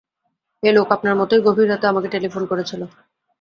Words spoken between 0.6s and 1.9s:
এই লোক আপনার মতোই গভীর রাতে